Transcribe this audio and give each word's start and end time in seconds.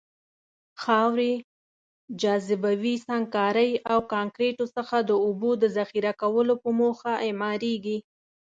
خاورې، 0.81 1.33
جاذبوي 2.21 2.95
سنګکارۍ 3.07 3.71
او 3.91 3.99
کانکریتو 4.13 4.65
څخه 4.75 4.97
د 5.01 5.11
اوبو 5.25 5.51
د 5.61 5.63
ذخیره 5.77 6.13
کولو 6.21 6.53
په 6.63 6.69
موخه 6.79 7.11
اعماريږي. 7.25 7.97